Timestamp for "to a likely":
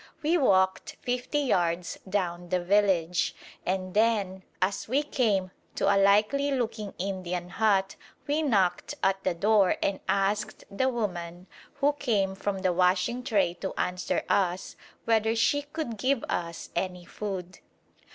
5.75-6.49